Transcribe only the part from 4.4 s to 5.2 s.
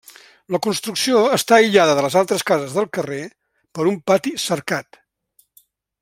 cercat.